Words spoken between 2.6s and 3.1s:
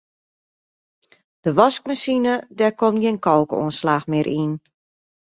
komt